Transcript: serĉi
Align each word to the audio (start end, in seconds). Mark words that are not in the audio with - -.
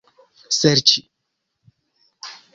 serĉi 0.59 0.95